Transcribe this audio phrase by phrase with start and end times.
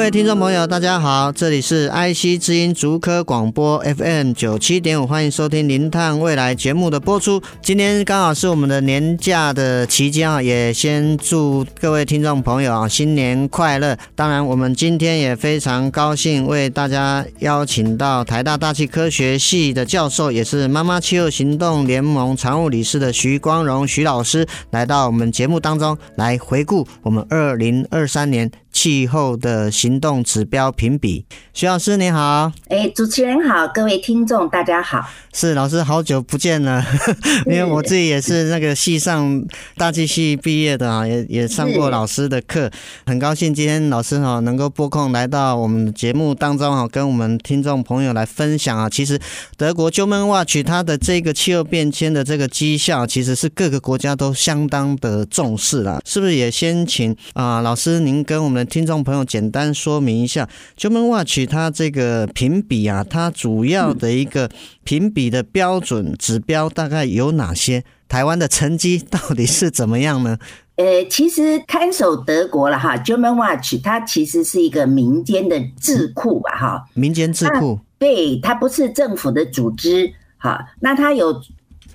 [0.00, 7.42] 各位听众朋友，大家好，这里是 IC 之音竹科广播 FM 九七点五，欢迎收听《零碳未来》节目的播出。
[7.60, 13.94] 今天刚好是我们的年假的期间啊，也先祝各位听众朋友啊新年快乐。
[14.14, 28.50] 当然，我们今天也非常高兴为大家邀请到台大大气科学系的教授，也是妈妈气候行动联盟常务理事的徐光荣徐老师，来到我们节目当中来回顾我们二零二三年。
[28.72, 36.82] 气候的行动指标评比，徐老师你好，哎，主持人好，各位听众大家好，是老师好久不见了，
[37.46, 39.44] 因为我自己也是那个系上
[39.76, 42.70] 大气系毕业的啊，也也上过老师的课，
[43.06, 49.18] 很高兴今天老师哈能够拨空来到我们的节目当中哈，跟我们听众朋友来分享啊，其实
[49.56, 56.30] 德国 Germanwatch 它的这个气候变迁的这个绩效，其实是各个国家都相当的重视了，是不是？
[56.30, 58.59] 也先请啊老师您跟我们。
[58.64, 64.50] 听众朋友，简单说明一下，Germanwatch 它这个评比啊，它主要的一个
[64.84, 67.84] 评比的标准指标大概有哪些？
[68.08, 70.36] 台湾的成绩到底是怎么样呢？
[70.74, 81.40] 呃，其实看守德国了哈，Germanwatch 它其实是一个民间的智库吧哈，民间智库，对，它不是政府的组织哈，那它有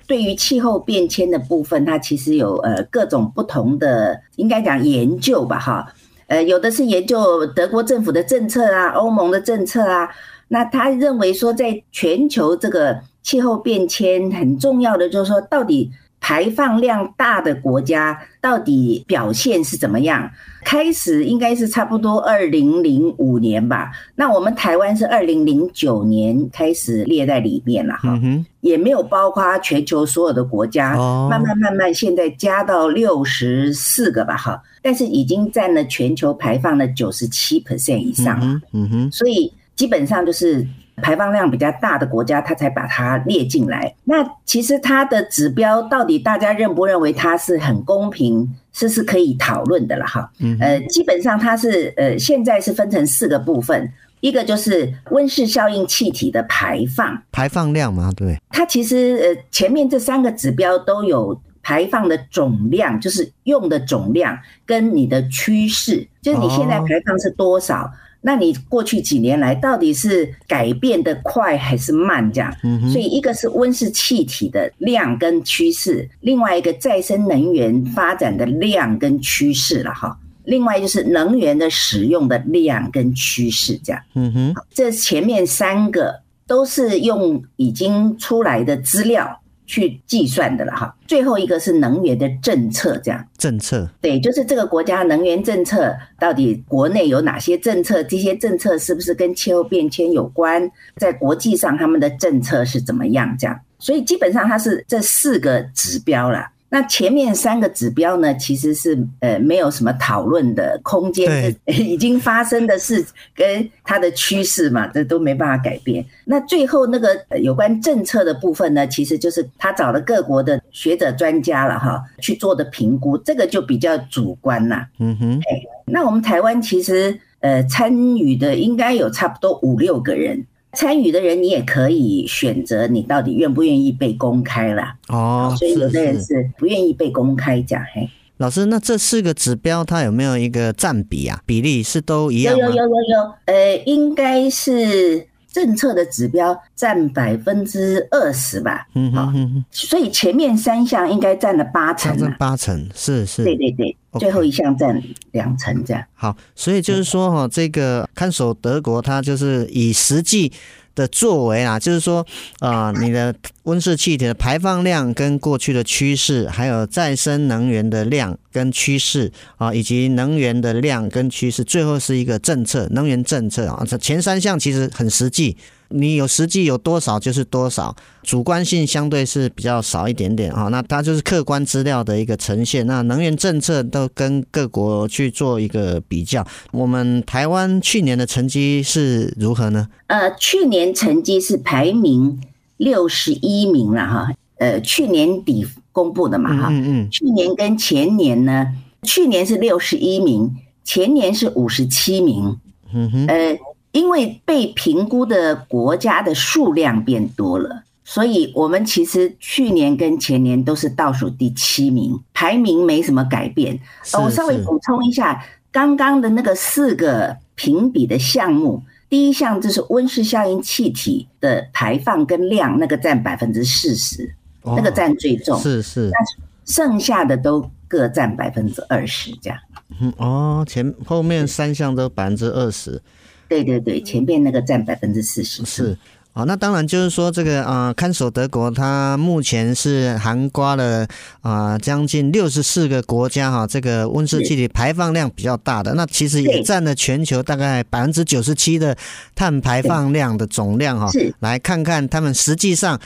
[0.06, 5.92] 对于气候变迁的部分，它其实有呃各种不同的，应该讲研究吧哈。
[6.26, 10.08] 呃，有的是研究德国政府的政策啊，欧盟的政策啊。
[10.48, 15.90] 那他认为说，在全球这个气候变迁很重要的，就是说，到底
[16.26, 20.28] 排放量大的国家到底表现是怎么样？
[20.64, 23.92] 开始应该是差不多二零零五年吧。
[24.16, 28.20] 那我们台湾是二零零九年开始列在里面了哈，
[28.60, 30.96] 也没有包括全球所有的国家。
[31.30, 34.60] 慢慢慢慢，现在加到六十四个吧哈。
[34.82, 40.66] 但是已经占了全球排放的九十七 percent 以上了，嗯哼，所以基本上就是
[41.02, 43.94] 排放量比较大的国家，它才把它列进来。
[44.04, 50.30] 那其实它的指标到底大家认不认为它是很公平，是是可以讨论的了哈。
[50.60, 58.40] 呃，基本上它是呃现在是分成四个部分，一个就是温室效应气体的排放，排放量嘛，对。
[58.50, 61.40] 它其实呃前面这三个指标都有。
[61.68, 67.90] 排放的总量就是用的总量，跟你的趋势，就是你现在排放是多少，oh.
[68.26, 72.28] 那你过去几年来到底是改变的快还是慢？
[72.32, 72.52] 这样，
[72.90, 89.40] 所以一个是温室气体的量跟趋势，另外一个再生能源发展的量跟趋势了哈，另外就是能源的使用的量跟趋势这样，嗯哼，这前面三个都是用已经出来的资料。
[89.66, 93.26] 去计算的了哈，最后一个是能源的政策，这样。
[93.36, 93.88] 政策。
[94.00, 106.50] 对，就是这个国家能源政策到底国内有哪些政策，这些政策是不是跟气候变迁有关，在国际上他们的政策是怎么样这样，所以基本上它是这四个指标啦。
[106.76, 113.02] 那前面三个指标呢，其实是呃没有什么讨论的空间， 已经发生的事
[113.34, 116.04] 跟它的趋势嘛，这都没办法改变。
[116.26, 124.86] 那最后那个有关政策的部分呢，其实就是他找了各国的学者专家了哈，去做的评估，这个就比较主观啦。
[124.98, 125.40] 嗯哼，
[125.86, 130.44] 那我们台湾其实呃参与的应该有差不多五六个人。
[130.76, 134.94] 参与的人，你也可以选择你到底愿不愿意被公开啦。
[135.08, 137.82] 哦，所以有的人是不愿意被公开讲。
[137.94, 141.40] 嘿，老师，那这四个指标它有没有一个占比啊？
[141.46, 142.60] 比例是都一样吗？
[142.60, 145.26] 有有有有有，呃，应该是。
[145.56, 155.82] 政策的指标占百分之二十吧，嗯哼所以前面三项应该占了八成，占八成是是，对对对最后一项占两成。
[155.82, 156.04] 这样。
[156.12, 160.52] 好，所以就是说哈，这个看守德国，它就是以实际
[160.96, 162.26] 的作为啊，就是说
[162.58, 163.32] 啊，你的
[163.62, 175.56] 温室气体的排放量跟过去的趋势，还有再生能源的量跟趋势啊，以及能源的量跟趋势，最后是一个政策，能源政策啊，这前三项其实很实际。
[175.90, 180.68] 你有实际有多少就是多少，主观性相对是比较少一点点啊。
[180.68, 182.86] 那它就是客观资料的一个呈现。
[182.86, 186.44] 那能源政策都跟各国去做一个比较。
[186.72, 189.88] 我们台湾去年的成绩是如何呢？
[190.08, 192.40] 呃，去年成绩是排名
[192.76, 194.32] 六十一名了哈。
[194.58, 196.68] 呃，去年底公布的嘛哈。
[196.70, 197.10] 嗯嗯。
[197.10, 198.66] 去年跟前年呢，
[199.02, 202.58] 去年是六十一名，前年是五十七名。
[202.92, 203.26] 嗯哼。
[203.28, 203.56] 呃。
[203.96, 213.80] 因为被评估的国家的数量变多了，所以我们其实去年跟前年都是倒数第七名，排名没什么改变。
[214.12, 225.58] 我稍微补充一下，刚刚的那个四个评比的项目，第一项就是温室效应气体的排放跟量，那个占百分之四十，那个占最重。
[225.58, 226.18] 是是，那
[226.66, 229.58] 剩下的都各占百分之二十，这样。
[230.02, 233.00] 嗯哦，前后面三项都百分之二十。
[233.48, 235.64] 对对对，前面那个占百分之四十。
[235.64, 235.96] 是
[236.32, 241.06] 啊，那当然就是说这个啊，看守德国它目前是涵盖了
[241.40, 248.96] 啊将近六十四个国家哈，这个温室气体排放量比较大的，那其实也占了全球大概百分之九十七的
[249.34, 251.10] 碳排放量的总量哈。
[251.10, 253.00] 是，来看看他们实际上。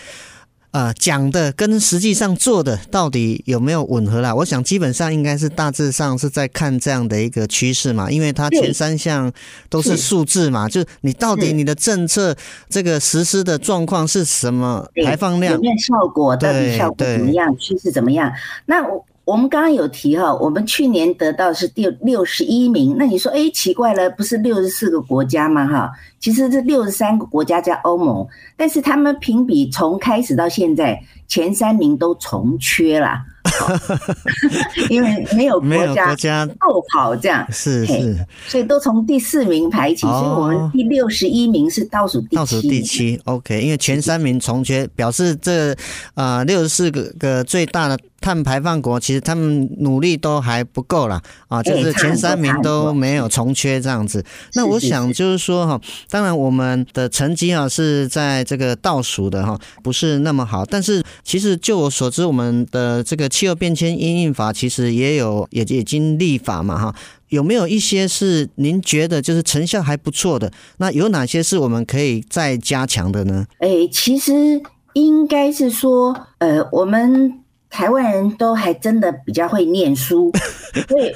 [0.73, 4.33] 呃，讲的跟实际上做的到底有没有吻合啦？
[4.33, 9.33] 我想基本上应该是大致上是在看这样的一个趋势嘛，因为它前三项
[9.69, 12.37] 都是数字嘛，就你到底你的政策
[12.69, 18.33] 这个实施的状况是什么排放量，有没有效果，到底效果怎么样，趋势怎么样？
[18.67, 19.05] 那我。
[19.25, 22.97] 我们刚刚有提哈，我们去年得到是第六十一名。
[22.99, 25.67] 那你说，哎，奇怪了，不是六十四个国家吗？
[25.67, 28.27] 哈，其实这六十三个国家加欧盟，
[28.57, 31.01] 但是他们评比从开始到现在，
[31.31, 33.23] 前三名都重缺了。
[34.91, 42.37] 因为没有国家后跑这样，是是，所以都从第四名排起，所以我们第六十一名是倒数第七。
[42.37, 45.75] 倒数第七，OK，因为前三名重缺，表示这
[46.15, 51.21] 呃六十四个个最大的碳排放国，其实他们努力都还不够啦。
[51.49, 54.25] 啊，就是前三名都没有重缺这样子。
[54.55, 55.81] 那我想就是说哈，
[56.11, 63.31] 当然我们的成绩啊是在这个倒数的哈，不是那么好，但是其实就我所知，我们的这个。
[63.31, 66.95] 气候变迁因应法其实也有，也已经立法嘛，哈，
[67.29, 70.53] 有没有一些是您觉得就是成效还不错的？
[70.79, 73.47] 那有哪些是我们可以再加强的呢？
[73.61, 74.61] 哎，其实
[74.95, 77.41] 应该是说，呃，我们。
[77.71, 80.31] 台湾人都还真的比较会念书，
[80.89, 81.15] 所以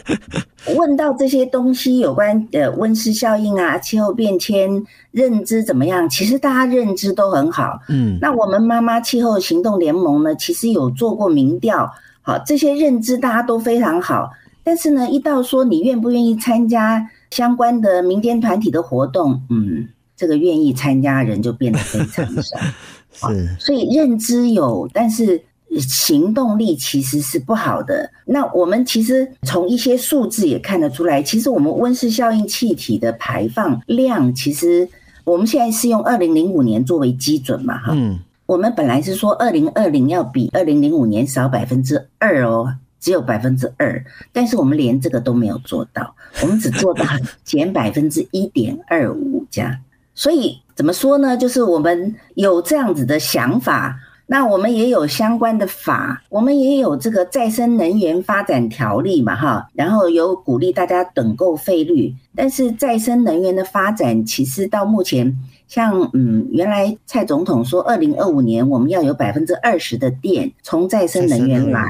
[0.77, 6.09] 问到这些东西有关的温室效应啊、气候变迁认知怎么样？
[6.09, 7.81] 其实大家认知都很好。
[7.89, 11.91] 嗯，那我们妈妈气候行动联盟呢，其实有做过民调，
[12.23, 14.31] 好，这些认知大家都非常好。
[14.63, 22.59] 但是呢，一到说你愿不愿意参加相关的民间团体的活动，嗯，这个愿意参加人就变得非常少。
[23.29, 25.43] 是，所以认知有，但是。
[25.81, 28.11] 行动力其实是不好的。
[28.25, 34.89] 那我们其实从一些数字也看得出来，其实我们温室效应气体的排放量，其实
[35.25, 37.93] 我们现在是用二零零五年作为基准嘛，哈。
[37.95, 38.19] 嗯。
[38.47, 44.05] 我们本来是说二零二零要比二零零五年少百分之二哦，只有百分之二，
[44.35, 47.07] 但是我们连这个都没有做到，我们只做到
[47.43, 49.75] 减百分之一点二五这样。
[50.15, 51.35] 所以怎么说呢？
[51.39, 53.99] 就是我们有这样子的想法。
[54.27, 65.37] 那我们也有相关的法，我们也有这个再生能源发展条例嘛，哈，然后有鼓励大家等购费率，但是再生能源的发展，其实到目前，
[65.69, 71.83] 像嗯，原来蔡总统说，二零二五年我们要有百分之二十的电从再生能源来，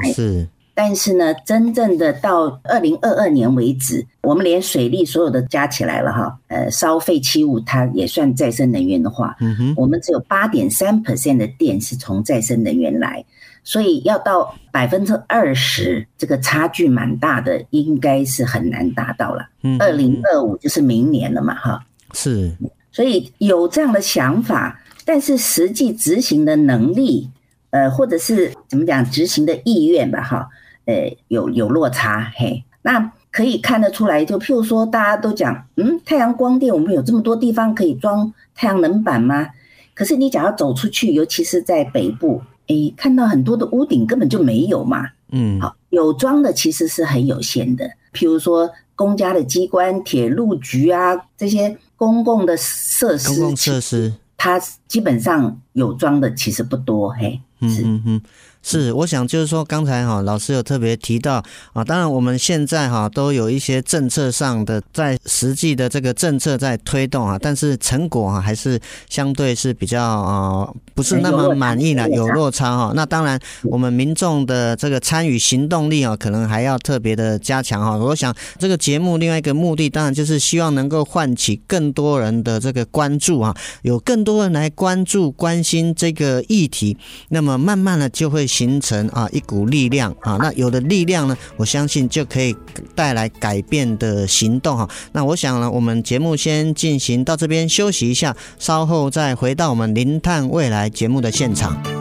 [0.77, 13.23] 但是呢，真正的到二零二二年为止，我们连水利所有的加起来了哈，呃，烧废弃物它也算再生能源的话，嗯哼，我们只有八点三 percent 的电是从再生能源来，
[13.63, 19.47] 所以要到百分之二十，这个差距蛮大的，应该是很难达到了。
[19.63, 22.51] 嗯，二零二五就是明年了嘛，哈，是，
[22.91, 27.29] 所以有这样的想法，但是实际执行的能力，
[27.69, 30.49] 呃，或者是怎么讲，执行的意愿吧，哈。
[30.85, 39.49] 呃，有有落差，嘿，那可以看得出来，就譬如说，大家都讲，嗯，太阳光电，我们有这么多地方可以装太阳能板吗？
[39.93, 57.81] 可是你假如走出去，尤其是在北部，诶，看到很多的屋顶根本就没有嘛，嗯，好，有装的其实是很有限的，譬如说公家的机关、铁路局啊，这些公共的设施，公共设施，它基本上有装的其实不多，嘿，是。
[57.83, 58.21] 嗯嗯
[58.67, 61.35] 是，我想就是说，刚才哈老师有特别提到
[61.73, 72.91] 啊，当然我们现在哈都有一些政策上的在实际的这个政策在推动啊，但是成果啊还是相对是比较啊不是那么满意的，有落差哈。
[72.95, 77.95] 那当然我们民众的这个参与行动力啊，可能还要特别的加强哈。
[77.95, 86.97] 我想这个节目另外一个目的，当然就是希望能够唤起更多人的这个关注啊，有更多人来关注关心这个议题，
[87.29, 88.47] 那么慢慢的就会。
[88.55, 92.55] 形成啊一股力量啊，那有的力量呢，我相信就可以
[92.95, 94.89] 带来改变的行动哈。
[95.11, 101.94] 那我想呢，我们节目先进行到这边休息一下，稍后再回到我们零碳未来节目的现场。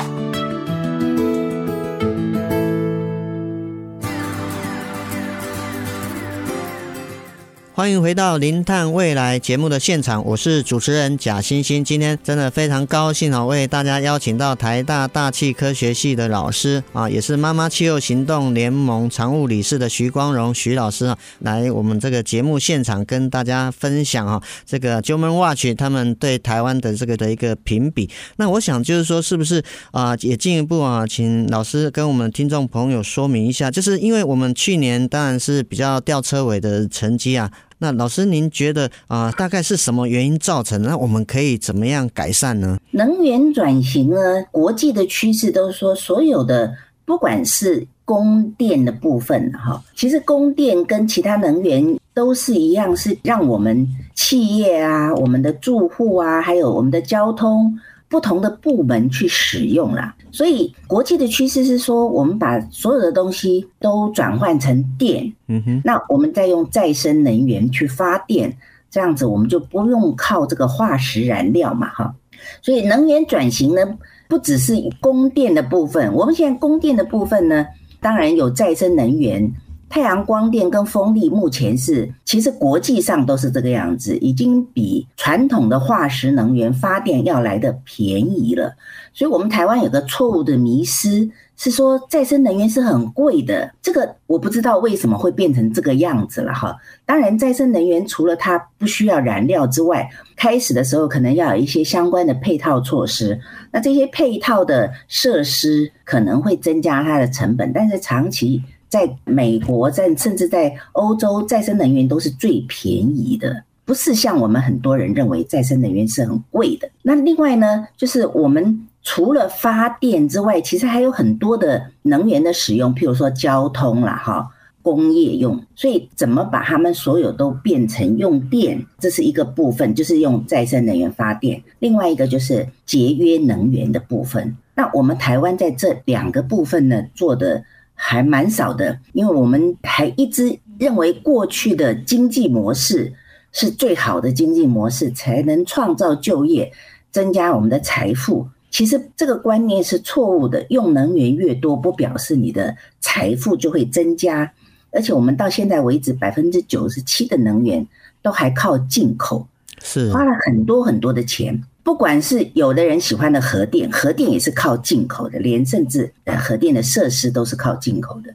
[7.76, 11.82] 欢迎回到《零碳未来》节目的现场，我是主持人贾欣欣。
[11.84, 28.08] 今天真的非常高兴啊，为大家邀请到台大大气科学系的老师啊，也是妈妈气候行动联盟常务理事的徐光荣徐老师啊，来我们这个节目现场跟大家分享啊，这个 Germanwatch 他们对台湾的这个的一个评比。
[28.36, 37.50] 那我想就是说，是不是啊，也进一步啊，请老师跟我们听众朋友说明一下，就是因为我们去年当然是比较吊车尾的成绩啊。
[37.84, 40.80] 那老师，您觉得啊，大概是什么原因造成？
[40.80, 42.78] 那我们可以怎么样改善呢？
[42.92, 44.16] 能源转型呢，
[44.50, 46.74] 国际的趋势都说，所有的
[47.04, 57.78] 不管是供电的部分哈，其实供电跟其他能源都是一样，是让我们企业啊、我们的住户啊，还有我们的交通。
[58.06, 68.52] 不同的部门去使用啦，所以国际的趋势是说，我们把所有的东西都转换成电，嗯哼，那我们再用再生能源去发电，
[68.90, 72.12] 这样子我们就不用靠这个化石燃料嘛，哈。
[72.60, 77.64] 所以能源转型呢，不只是供电的部分，我们现在供电的部分呢，
[78.00, 79.54] 当然有再生能源。
[79.94, 88.74] 太阳光电跟风力目前是，其实国际上都是这个样子，已经比传统的化石能源发电要来得便宜了。
[89.12, 93.72] 所以，我们台湾有个错误的迷思，是说再生能源是很贵的。
[93.80, 96.76] 这个我不知道为什么会变成这个样子了哈。
[97.06, 103.38] 当然，再生能源除了它不需要燃料之外，开始的时候可能要有一些相关的配套措施。
[103.70, 108.60] 那这些配套的设施可能会增加它的成本，但是长期。
[108.94, 116.88] 在美国，在甚至在欧洲，再生能源都是最便宜的，不是像我们很多人认为再生能源是很贵的。
[117.02, 124.48] 那另外呢，就是我们除了发电之外，其实还有很多的能源的使用，譬如说交通啦，哈，
[124.80, 125.60] 工业用。
[125.74, 131.60] 所以怎么把它们所有都变成用电，这是一个部分，就是用再生能源发电。
[131.80, 134.56] 另外一个就是节约能源的部分。
[134.76, 137.64] 那我们台湾在这两个部分呢，做的。
[137.94, 143.12] 还蛮少的，因为我们还一直认为过去的经济模式
[143.52, 146.72] 是最好的经济模式，才能创造就业、
[147.10, 148.48] 增加我们的财富。
[148.70, 154.52] 其实这个观念是错误的，用能源越多，不表示你的财富就会增加。
[154.90, 157.86] 而且我们到现在为止，百分之九十七的能源
[158.20, 159.46] 都还靠进口，
[159.80, 161.62] 是花了很多很多的钱。
[161.84, 168.34] 不管是有的人喜欢的核电，核电也是靠进口的，连甚至呃核电的设施都是靠进口的，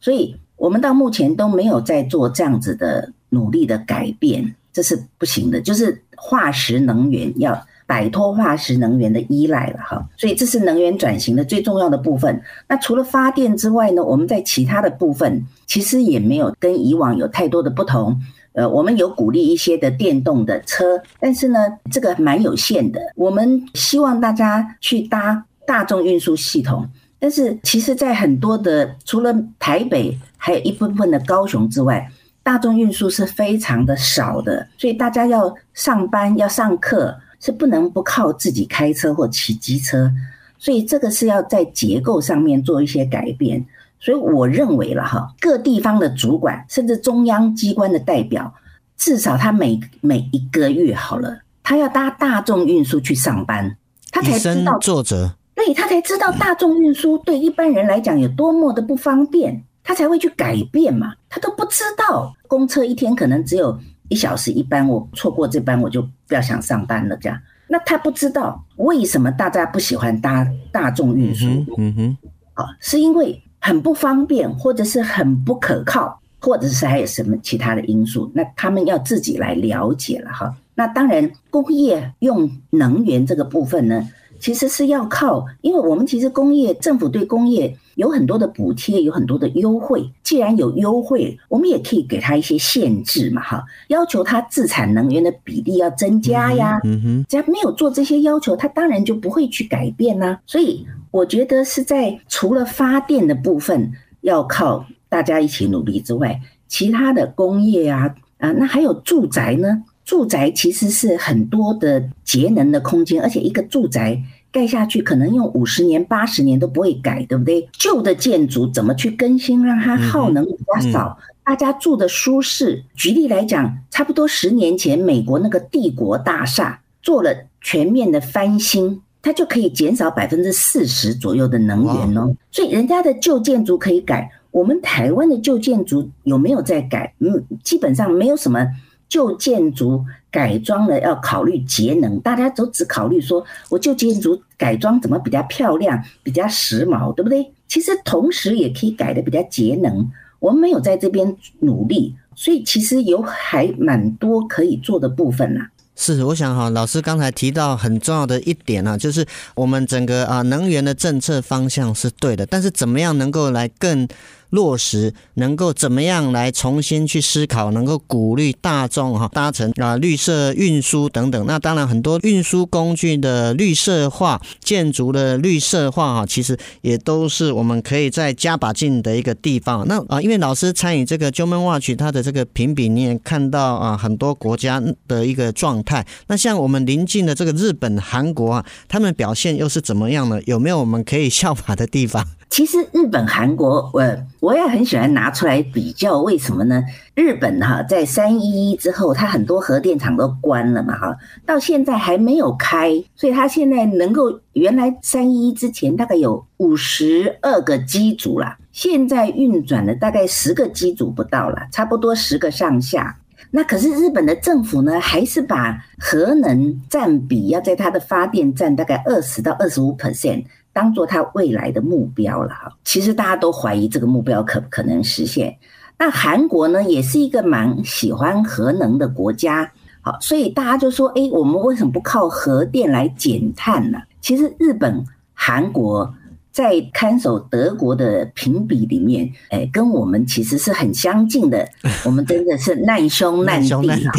[0.00, 5.60] 所以我们到目前都没有在做这样子的努力的改变，这是不行的。
[5.62, 12.40] 就是化石能源要摆脱化石能源的依赖了哈，所以这是能源转型的最重要的部分。
[12.68, 18.20] 那除了发电之外呢，我们在其他的部分其实也没有跟以往有太多的不同。
[18.60, 21.58] 呃，我们有鼓励一些的电动的车，但是呢，
[21.90, 23.00] 这个蛮有限的。
[23.16, 26.86] 我们希望大家去搭大众运输系统，
[27.18, 32.06] 但是其实，在很多的除了台北，还有一部分的高雄之外，
[32.42, 34.68] 大众运输是非常的少的。
[34.76, 40.12] 所以大家要上班、要上课，是不能不靠自己开车或骑机车。
[40.58, 43.64] 所以这个是要在结构上面做一些改变。
[44.00, 48.54] 所以我认为了哈，各地方的主管甚至中央机关的代表，
[48.96, 53.76] 至少他每每一个月好了，他要搭大众运输去上班，
[54.10, 61.12] 他才知道作者，对，他才知道大众运输对一般人来讲有多么的不方便，他才会去改变嘛。
[61.28, 63.78] 他都不知道，公车一天可能只有
[64.08, 67.38] 一小时一班，我错过这班我就不要想上班了这样。
[67.68, 71.46] 那他不知道为什么大家不喜欢搭大众运输？
[71.76, 72.16] 嗯哼，
[72.54, 73.42] 啊，是因为。
[73.60, 80.52] 很不方便，或者是很不可靠，或者是还有什么其他的因素，那他们要自己来了解了哈。
[80.74, 90.10] 那当然，工业用能源这个部分呢，其实是要靠，因为我们其实工业政府对工业有很多的补贴，有很多的优惠。
[90.22, 96.80] 既然有优惠，我们也可以给他一些限制嘛，哈，要求他自产能源的比例要增加呀。
[96.82, 100.38] 嗯哼，只要没有做这些要求，他当然就不会去改变呐。
[100.46, 103.92] 所以我觉得是在除了发电的部分
[104.22, 109.82] 要靠大家一起努力之外，其他的工业啊，啊，那还有住宅呢？
[110.06, 114.20] 住宅其实是很多的节能的空间，而且一个住宅
[114.52, 117.68] 盖下去，可能用五十年、八十年都不会改，对不对？
[117.72, 122.82] 旧的建筑怎么去更新，让它耗能比较少，大家住的舒适？
[122.94, 132.34] 举例来讲，差不多十年前，美国那个帝国大厦做了全面的翻新，它就可以减少百分之四十左右的能源哦。
[132.50, 137.14] 所以人家的旧建筑可以改，我们台湾的旧建筑有没有在改？
[137.20, 138.66] 嗯，基本上没有什么。
[139.10, 147.52] 旧建筑改装了要考虑节能，大家都只考虑说我旧建筑改装怎么比较漂亮、比较时髦，对不对？
[147.68, 150.10] 其实同时也可以改得比较节能。
[150.38, 155.66] 我们没有在这边努力，所以其实有还蛮多可以做的部分呐。
[155.96, 164.08] 是，我想哈，老师刚才提到很重要的一点啊，就是我们整个啊能源的政策方向是对的，但是怎么样能够来更
[164.50, 171.46] 落实能够怎么样来重新去思考，能够鼓励大众哈搭乘啊绿色运输等等。
[171.46, 179.86] 那当然很多运输工具的绿色化、建筑的绿色化哈，其实也都是我们可以再加把劲的一个地方。
[179.86, 186.06] 那啊，因为老师参与这个 GeoManWatch 它的这个评比，你也看到啊很多国家的一个状态。
[186.26, 190.40] 那像我们邻近的这个日本、韩国啊，他们表现又是怎么样呢？
[190.46, 192.26] 有没有我们可以效法的地方？
[192.50, 194.02] 其实日本、韩国，我
[194.40, 196.82] 我也很喜欢拿出来比较，为什么呢？
[197.14, 213.18] 日本哈，在三一一之后，它很多核电厂都关了嘛，哈，到现在还没有开，所以它现在能够原来三一一之前大概有五十二个机组啦，现在运转了大概十个机组不到了，差不多十个上下。
[213.52, 220.44] 那可是日本的政府呢，还是把核能占比要在它的发电占大概二十到二十五 percent。
[220.80, 225.54] 当做他未来的目标了哈，其实大家都怀疑这个目标可不可能实现。
[225.98, 229.70] 那韩国呢，也是一个蛮喜欢核能的国家，
[230.00, 233.98] 好，所以大家就说，哎，我们为什么不靠核电来减碳呢？
[234.22, 236.14] 其实日本、韩国
[236.50, 241.68] 在看守德国的评比里面，哎，跟我们其实是很相近的。
[242.06, 244.12] 我们真的是难兄难弟哈。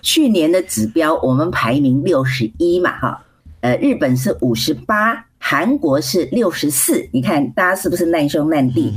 [0.00, 3.22] 去年的指标，我们排名六十一嘛，哈，
[3.60, 5.26] 呃，日本是五十八。
[5.44, 8.94] 韩国是六十四，你看大家是不是难兄难弟？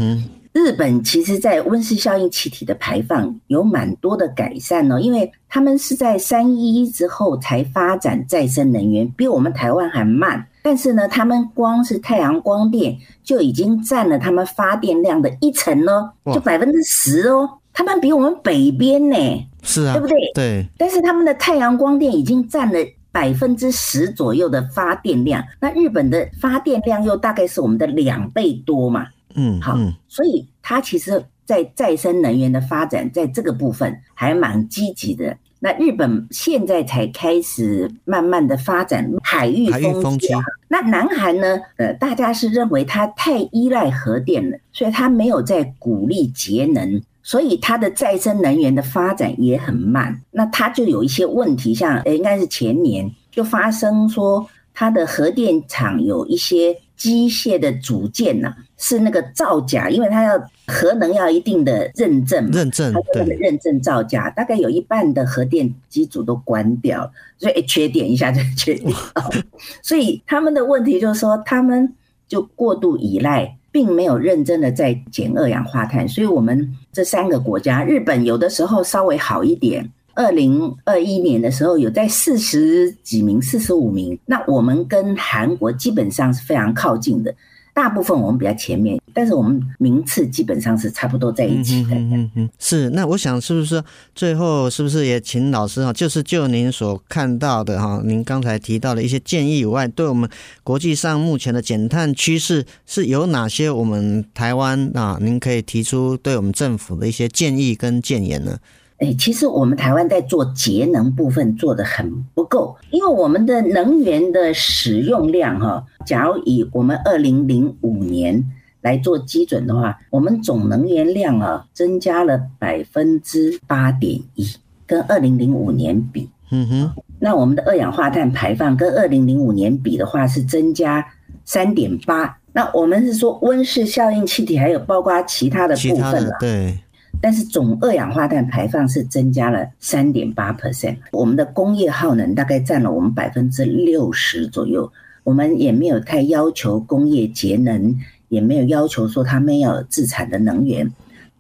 [0.53, 10.45] 日本其实，在温室效应气体的排放有蛮多的改善哦，因为他们是在三一一之后才发展再生能源，比我们台湾还慢。
[10.61, 19.17] 但是呢，他们光是太阳光电就已经占了他们发电量的一成哦，就百分之十哦，他们比我们北边呢，
[19.63, 20.17] 是啊，对不对？
[20.35, 20.65] 对。
[20.77, 22.79] 但是他们的太阳光电已经占了。
[23.15, 29.07] 百分之十左右的发电量，那日本的发电量又大概是我们的两倍多嘛？
[29.35, 29.77] 嗯，好，
[30.09, 35.37] 所以它其实，在再生能源的发展，在这个部分还蛮积极的。
[35.61, 40.27] 那日本现在才开始慢慢的发展海域风机，
[40.67, 41.57] 那南韩呢？
[41.77, 47.01] 呃，大家是认为它太依赖核电了，所以它没有在鼓励节能。
[47.27, 68.93] 所以它的再生能源的发展也很慢，那它就有一些问题，像诶应该是前年就发生说，它的核电厂有一些机械的组件呐，是那个造假，因为它要核能要一定的认证，认证对，认证造假，大概有一半的核电机组都关掉，所以缺点一下就缺点，
[69.81, 71.91] 所以他们的问题就是说，他们
[72.27, 73.57] 就过度依赖。
[73.75, 79.91] 并没有认真的在减二氧化碳，所以我们这三个国家，日本有的时候稍微好一点。
[80.13, 87.35] 二零二一年的时候有在四十几名、四十五名，那我们跟韩国基本上是非常靠近的。
[87.75, 91.93] 大部分我们比较前面，但是我们名次基本上是差不多在一起的。
[91.93, 92.89] 嗯嗯嗯，是。
[92.91, 93.83] 那我想是不是
[94.15, 100.29] 最后是不是也请老师哈，就是就您所看到的哈，您刚才提到的一些建议以外，对我们
[100.63, 103.69] 国际上目前的减碳趋势是有哪些？
[103.69, 108.57] 我们台湾啊，您可以提出对我们政府的一些建议跟建言呢？
[108.97, 118.41] 哎，其实我们台湾在做节能部分做的很不够，因为我们的能源的使用量哈，假如以我们二零零五年
[118.79, 124.47] 来做基准的话，我们总能源量啊增加了百分之八点一，
[124.87, 131.05] 跟二零零五年比，嗯哼，那我们的二氧化碳排放跟二零零五年比的话是增加
[131.43, 132.37] 三点八。
[132.53, 136.79] 那我们是说温室效应气体还有包括其他的部分了，对。
[137.25, 140.95] 但是总二氧化碳排放是增加了三点八 percent。
[141.11, 144.91] 我们的工业耗能大概占了我们百分之六十左右。
[145.23, 147.95] 我们也没有太要求工业节能，
[148.29, 150.93] 也没有要求说他们要有自产的能源。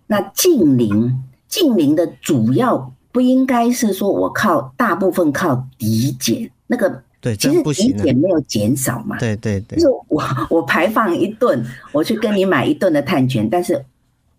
[0.07, 7.03] 那近邻，近邻的主要不应该是说我靠大部分靠抵减那个。
[7.21, 9.19] 对，其实抵减没有减少嘛。
[9.19, 9.77] 对对对。
[9.77, 13.85] 就是我我排放一吨，我去跟你买一吨的碳权，但是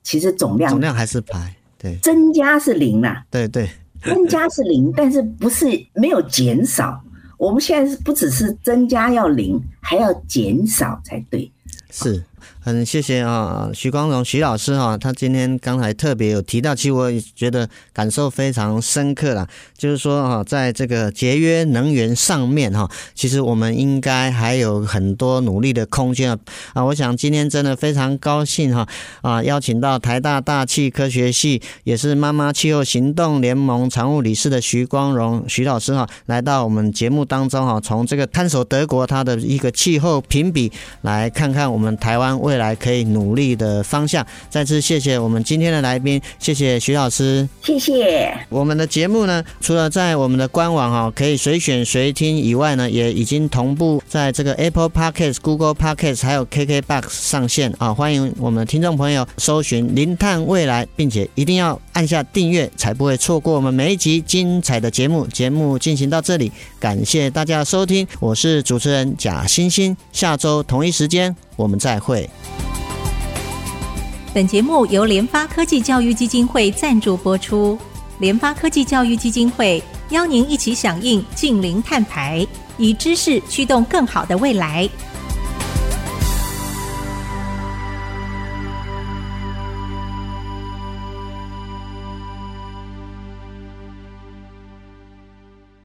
[0.06, 1.52] 其实总量总量还是排。
[1.76, 1.96] 对。
[1.96, 3.26] 增加是零啦。
[3.28, 3.68] 对对。
[4.04, 7.02] 增加是零， 但是不是没有减少。
[7.38, 11.50] 我们现在是不只是增加要零，还要减少才对。
[11.90, 12.22] 是。
[12.66, 19.46] 很谢谢啊，徐光荣徐老师哈，他今天刚才特别有提到，其实我也觉得感受非常深刻啦。
[19.78, 26.38] 就是说哈，在这个节约能源上面哈，其实我们应该还有很多努力的空间啊
[26.74, 26.84] 啊！
[26.84, 28.84] 我想今天真的非常高兴哈
[29.22, 44.26] 啊，邀请到台大大气科学系也是妈妈气候行动联盟常务理事的徐光荣徐老师哈，来到我们节目当中哈，从这个探索德国它的一个气候评比，来看看我们台湾未来可以努力的方向。
[44.48, 48.32] 再次谢谢我们今天的来宾，谢谢徐老师，谢谢。
[48.48, 57.92] 我们的节目呢，除了在我们的官网哈可以随选随听以外呢，也已经同步在这个 Apple Podcast、Google Podcast 还有 KKBox 上线啊。
[57.92, 65.26] 欢迎我们的听众朋友搜寻“零碳未来”，并且一定要按下订阅，才不会错过我们每一集精彩的节目。
[65.28, 71.34] 节目进行到这里，感谢大家收听，我是主持人贾欣欣，下周同一时间。
[71.56, 72.28] 我们再会。
[74.34, 77.78] 本节目由联发科技教育基金会赞助播出。
[78.18, 84.86] 联发科技教育基金会邀您一起响应净零碳排，以知识驱动更好的未来。